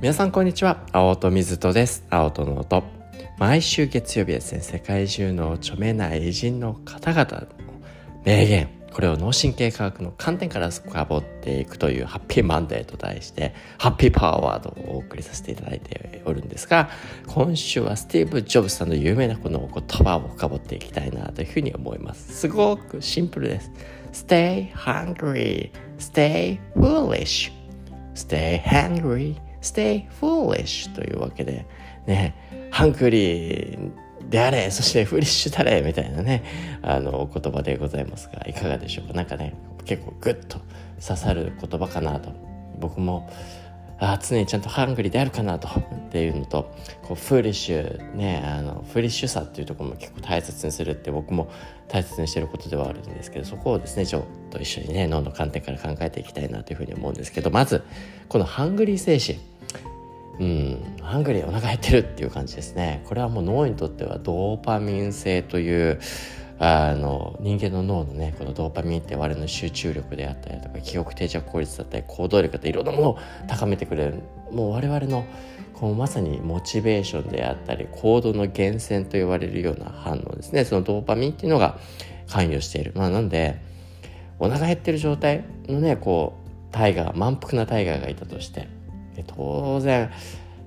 [0.00, 0.86] 皆さんこんにちは。
[0.92, 2.06] 青戸水戸です。
[2.08, 2.84] 青戸の音。
[3.36, 4.60] 毎週月曜日ですね。
[4.60, 7.46] 世界中の著名な偉人の方々の
[8.24, 8.68] 名言。
[8.92, 16.90] これを脳神経科学の観点から深掘っていくというハッピーマンデーと題してハッピーパワーワードをお送りさせていただいておるんですが
[17.26, 22.32] 今週はスティーブ・ジョブズさんの有名なこの言葉を深掘っていきたいなというふうに思います。
[22.32, 23.72] すごくシンプルです。
[24.12, 25.72] Stay hungry.
[25.98, 27.52] Stay foolish.
[28.14, 31.66] Stay hungry Stay foolish というわけで
[32.06, 36.44] ねハングリーであれそして foolish であれみたいなね
[36.82, 39.14] あの言葉でございますがいかがでしょうか？
[39.14, 39.54] なんかね
[39.84, 40.60] 結構グッと
[41.00, 42.32] 刺さる言葉かなと。
[42.78, 43.28] 僕も
[44.00, 51.50] あ常にちゃんとハングリーであるかなとっていうのとこうフーリッシュねあのフーリッシュさっていうところも結構大切にするって僕も
[51.88, 57.82] 大切にしてることではあるんですけどそこをですねちょっと一緒にね脳の観点から考えていきたいなというふうに思うんですけどまず
[58.28, 59.38] このハングリー精神。
[60.38, 63.02] うん、ハングリーお腹減ってるっていう感じですね。
[63.06, 65.98] これはもう脳にとってはドーパミン性という
[66.60, 74.22] あの人間の脳のねこのドーパミンって我々の集中力であったりとか記憶定着効率だったり行動力だったりいろんなものを高めてくれる。
[74.50, 75.24] もう我々の
[75.74, 80.64] こうまさにモチベーションであったり行動の源泉と言われるような反応ですね。
[80.64, 81.78] そのドーパミンっていうのが
[82.26, 82.92] 関与している。
[82.96, 83.60] まあなんで
[84.40, 88.68] お腹減ってる状態のねこうタイガー満腹なタイガーがいたとして
[89.26, 90.10] 当然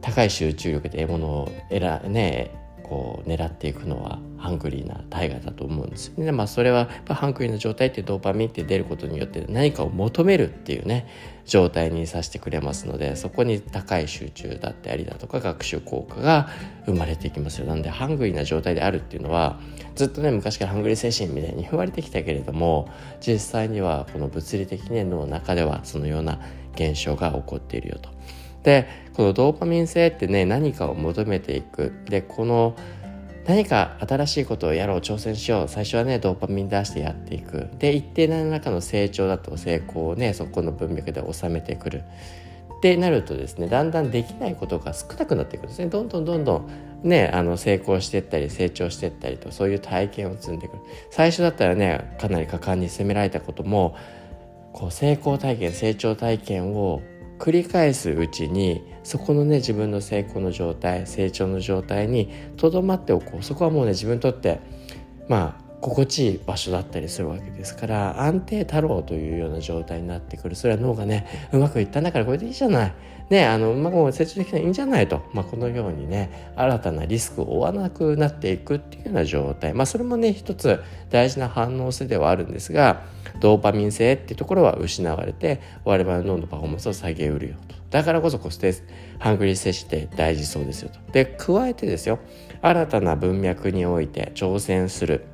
[0.00, 2.50] 高い集中力で獲物を選ね
[2.88, 6.32] こう狙っていくのはハングリーなタイガーだと思うんですよね。
[6.32, 11.06] まあそれはやっぱハングリーな状態ってドーパミンって出ることによって何かを求めるっていうね
[11.44, 16.48] 状態にさせてくれますのでそこに高い集中だったりだとか学習効果が
[16.86, 17.66] 生まれていきますよ。
[17.66, 19.60] なんでハングリーな状態であるっていうのは
[19.94, 22.88] ずっとね昔からハングリー精神みたいに言われてきたけれども
[23.20, 26.40] 実際にはこの物理的に脳の中ではそのような
[26.74, 28.08] 現象が起こっているよと。
[28.68, 31.94] でこのドーパミン性ってね何かを求めていく。
[32.04, 32.76] でこの
[33.46, 35.68] 何か新しいことをやろう挑戦しよう。
[35.68, 37.70] 最初はねドーパミン出してやっていく。
[37.78, 42.02] で一定何らかの成長だと成功をねそこの文脈で収めてくる。
[42.76, 45.86] ってなるとですねだんだんできないことが少なくなっていくんですね。
[45.86, 46.68] どんどんどんどん
[47.02, 50.76] ねあの成功していったり成長していったりとそういう体験を積んでいく
[51.10, 53.96] 最初だったらねかなり果敢に責められたことも
[54.74, 57.00] こう成功体験成長体験を
[57.38, 63.42] 繰り返すうちにそこのね自分の成功の状態成長の状態にとどまっておこう。
[63.42, 64.60] そこはもうね自分にとって
[65.28, 70.56] まあ心地いい場所だったりするわけですから安定太郎というような状態になってくる。
[70.56, 72.94] それは脳がねうまくいったんだからこれでいいじゃない。
[73.30, 79.74] ねあのうまく成長できないいいんじゃないと、まあ、このようにね新たなリスクを負わなくなっていくっていうような状態。
[79.74, 83.02] まあそれもね一つ大事な反応性ではあるんですが
[83.40, 87.76] ドーパミン性っていうところは失われて我々の脳のパフォーマンスを下げうるよと。
[87.90, 88.74] だからこそこう stay
[89.18, 90.98] hungry 精神って大事そうですよと。
[91.12, 92.18] で加えてですよ。
[92.60, 95.24] 新たな文脈において挑戦する。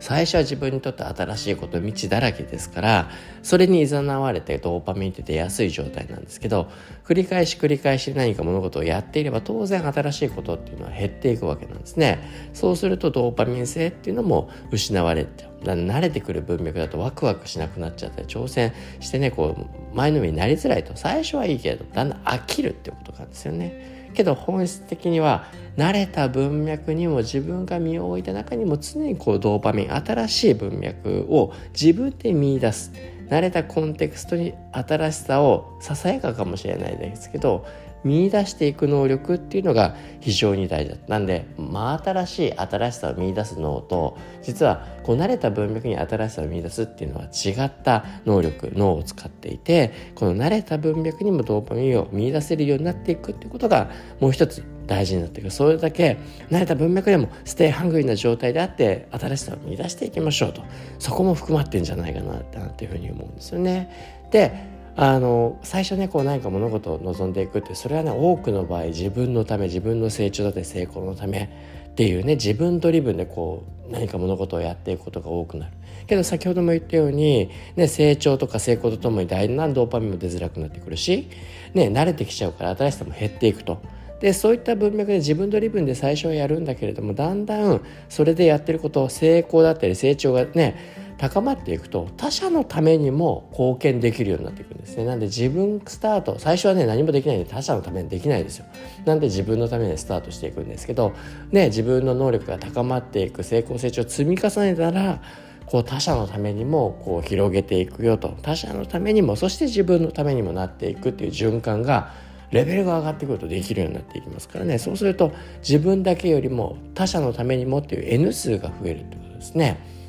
[0.00, 3.10] 最初は自分にとって新しいこと未知だらけですから
[3.42, 6.68] それに誘われてドーパミンって出やすい状態なんですけど
[7.04, 12.18] 繰り返し繰り返し何か物事をやっていれば当然新しいことっていうのは減っていくわけなんですね。
[12.54, 23.99] そうするとドーパミン性っていうのも失われて慣れてくる文脈だとワクワクしなくなっちゃったり挑戦してねこう前のめりになりづらいと最初はいいけれどだんだん飽きるってことなんですよね。
[24.14, 25.44] けど本質的には
[25.76, 32.92] 慣れた文脈にも自分が身を置いた中にも常にこうドーパミン新しい文脈を自分で見いだす。
[33.30, 37.64] 慣れたコンテクストに新しさをささやかかもしれないですけど
[38.04, 40.96] 見出していく能力っていうのが非常に大事だ。
[41.08, 53.90] なんで真新しい新しさを見出す脳と実はこう慣れた文脈に新しさを見出すっていうのは違った能力脳を使っていてこの慣れた文脈にもドーパミンを見出せるようになっていくっていうことが
[54.20, 55.50] もう一つ大事になっていく。
[55.50, 56.18] それだけ
[56.50, 60.62] 慣れた文脈でも stay hungry な状態であって新しさを見出していきましょうと。
[60.98, 64.20] そこも含まってんじゃないかなっていうふうに思うんですよね。
[64.30, 71.50] であの最初ねこう何か物事を望んでいくってそれはね多くの場合自分のため自分の成長だって成功のため
[71.90, 75.72] っていうね自分ドリブンでこう何か物事をやっていくことが多くなる
[76.06, 81.28] けど先ほども言ったように、ね、成長とか成功とともに大なドーパミンも出づらくなってくるし、
[81.74, 83.80] ね、慣れてきちゃうから新しさも減っていくと。
[84.20, 87.80] でそういった文脈で自分ドリブンで最初はやるんだけれどもだんだん
[88.10, 95.04] それでやってること成功だったり成長がね高まっていくと他者のためにも貢献できるようになっていくんですね。
[95.04, 98.64] なんで自分スタート最初はね何もできないんで他者のためにできないですよ。
[99.04, 101.12] なんで自分のためにスタートしていくんですけど
[101.50, 105.20] ね自分の能力が高まっていく成功成長を積み重ねたら
[105.66, 108.38] こう他者のためにもこう広げていくよと。
[108.40, 112.14] 他者のためにもそして自分のためにもなっていくっていう循環が
[112.50, 114.78] レベルが上がってくるとできるようになっていきますからね。
[114.78, 119.99] そうすると自分だけよりも他者のためにもっていう N 数が増えるってことですね。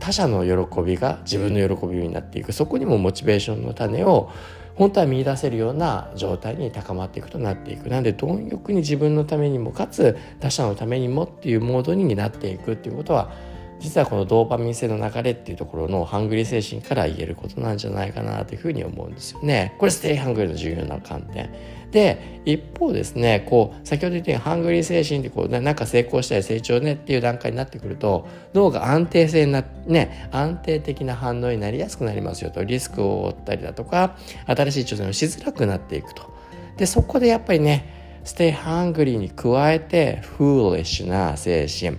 [0.00, 2.52] 他者の喜びが自分の喜びになっていく。
[2.52, 4.30] そこにもモチベーションの種を
[4.76, 7.88] 本当は見いだせるような状態に高まっていくとなっていく。
[7.88, 13.32] なので貪欲に自分のためにもかつ他者のためにもっていうモードになっていくっていうことは
[13.80, 19.74] 実はこのドーパミン性の流れっていうところのハングリー精神から言えることなんじゃないかなというふうに思うんですよね。
[19.78, 21.50] これ stay hungry の重要な観点。
[21.90, 34.16] で一方ですねこう先ほど言ったようにハングリー精神ってこうねなんか成功したり成長ねっていう段階になってくると脳が安定性なね安定的な反応になりやすくなりますよとリスクを負ったりだとか
[34.46, 36.30] 新しい挑戦をしづらくなっていくと。
[36.76, 41.96] でそこでやっぱりね stay hungry に加えて foolish な精神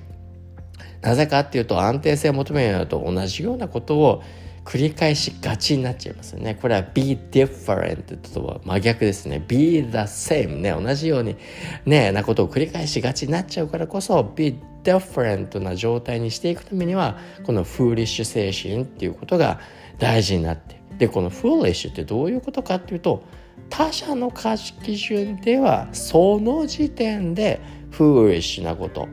[1.02, 4.24] なぜかっていうと安定性を求めるのと同じようなことを
[4.66, 6.56] 繰り返しがちになっちゃいますよね。
[6.56, 9.44] これは be different とは真逆ですね。
[9.48, 10.72] be the same ね。
[10.72, 11.38] 同じように
[11.86, 19.60] ね、なことを繰り返しがちになっちゃうからこそ be different な状態にしていくためにはこの foolish 精神っていうことが
[19.98, 23.24] 大事になってで、この foolish ってどういうことかっていうと
[23.70, 27.60] 他者の価値基準ではその時点で
[27.92, 29.08] foolish なこと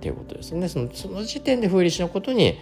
[0.00, 2.58] っていうことですねそのその時点でフーリッシュなことに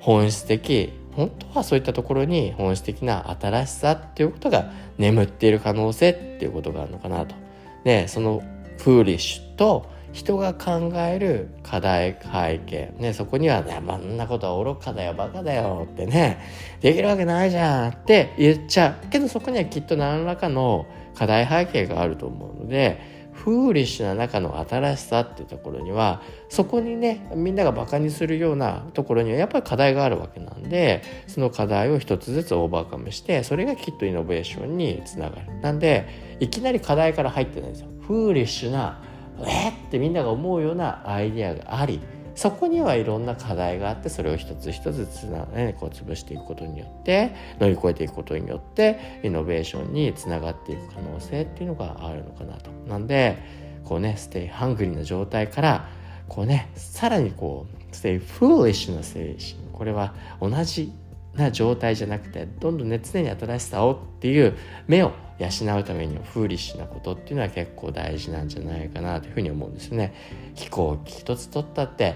[0.00, 7.36] 本質的本当はそういったところに本質的な新しさっていうことが眠っている可能性っていうことがあるのかなと。
[7.84, 8.42] でその
[8.78, 16.38] フーリッシュと人が考える課題背景、ね、そこにはね、あんなことは愚かだよ、バカだよってね、
[16.80, 19.08] できるわけないじゃんって言っちゃう。
[19.08, 20.86] けどそこにはきっと何らかの
[21.16, 23.00] 課題背景があると思うので、
[23.34, 35.52] フーリッシュな中の新しさっていうところにはそこにねみんながバカにするようなところにはやっぱり課題があるわけなんでその課題を一つずつオーバーカムしてそれがきっとイノベーションにつながる。
[35.60, 37.88] なんでいきなり課題から入ってないんですよ。
[38.06, 39.02] フーリッシュな
[39.46, 42.00] えってみんなが思うようなアイデアがあり
[42.34, 52.70] そこにはいろんな課題があってそれを一つ一つつな、ね、こう潰していくことによって乗り越えていくことによってイノベーションにつながっていく可能性っていうのがあるのかなと。
[52.88, 53.38] なんで
[53.84, 55.88] こうね stay hungry な状態から
[56.28, 60.92] こうねさらにこう stay foolish な精神これは同じ
[61.34, 64.56] な状態じゃなくてどんどんね常に新しさをっていう
[64.86, 70.14] 目を養うためにはフーリッシュなことっていうのは結構大事なんじゃないかなというふうに思うんですよね。
[70.54, 72.14] 飛行機一つ取ったって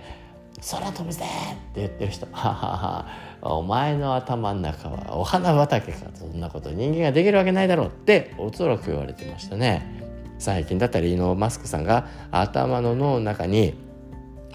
[0.70, 3.06] 空飛ぶぜって言ってる人ははは
[3.42, 9.98] お前の頭の中はお花畑かそんなこと人間ができるわけないだろうっておそらく言われてましたね。
[10.38, 13.74] 最近だったらイーノマスクさんが頭の脳の中に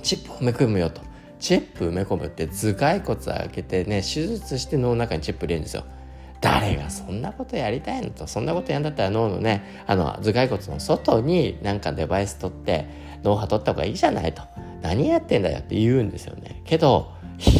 [0.01, 1.01] チップを埋め込むよと
[1.39, 5.83] チップ埋め込むって頭蓋骨開けてね手術して脳の中にチップ入れるんですよ
[6.43, 12.85] 誰がそんなことやりたいのとそんなことやんだったら脳のねあの頭蓋骨の外になんかデバイス取って
[13.23, 14.43] 脳波取った方がいいじゃないと。
[14.81, 16.61] 何やってんだよって言うんですよね。
[16.65, 17.13] けど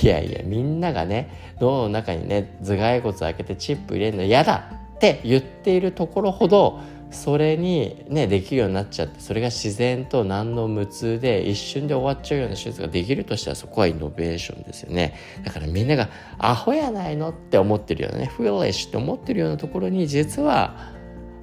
[0.03, 6.81] いやいやみんながね脳の中にね頭蓋骨開けてチップ入れるの嫌だって言っているところほど
[7.13, 15.15] それにねできるようになっちゃってそれが自然と何の無痛で一瞬で終わっちゃうような手術ができるとしたらそこはイノベーションですよね。
[15.43, 20.91] だからみんながアホやないのって思ってるようなねフィーリッシュって思ってるようなところに実は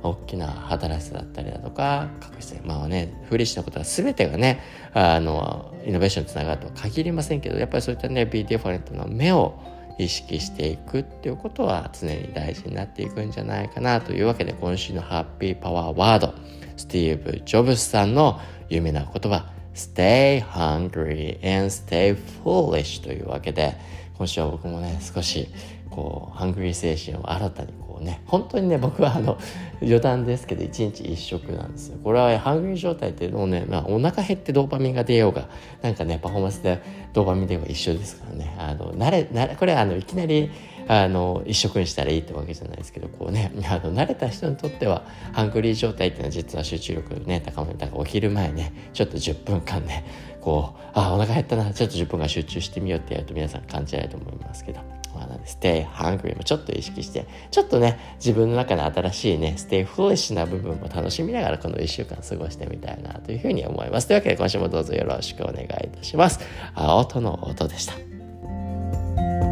[0.02, 4.60] 大きな働きさだったりだとか確実にまあねフリッシュなことは全てがね
[4.94, 9.58] あのイノベーションにつながるとは限りませんけどやっぱりそういったね Be Different の目を
[10.02, 16.35] 意識していくっていうことは常に大事になっていくんじゃないかなというわけで今週のハッピーパワーワード
[16.76, 19.47] スティーブ・ジョブスさんの有名な言葉。
[19.75, 23.75] Stay hungry and stay foolish というわけで
[24.19, 25.49] 今週は僕もね少し
[25.90, 29.38] こうハングリー精神を新たにこうね本当にね僕はあの
[29.82, 35.49] 余談ですけど1日1食なんですよこれはハングリー状態っていうのをね、まあ、お腹減ってドーパミンが出ようが
[35.82, 36.80] なんかねパフォーマンスで
[37.12, 40.50] ドーパミン出ようが一緒ですからねあの慣れ慣れこれはあのいきなり
[40.88, 50.04] あの一食にしたらいいってわけじゃないですけどこうねあの慣れた人にとってはハングリー状態っていうのは実は集中力ね高めだからお昼前ねちょっと10分間ね
[50.40, 55.00] こうあお腹減ったなちょっと10分間集中してみようってやると皆さん感じないと思いますけど。
[55.14, 64.06] まあ、なんで stay hungry もちょっと意識して、ちょっとね、自分の中の新しいね、stay foolish な部分も楽しみながらこの1週間過ごしてみたいなというふうに思います。
[64.06, 66.40] というわけで今週もどうぞよろしくお願いいたします。
[66.74, 69.50] 青との音でした。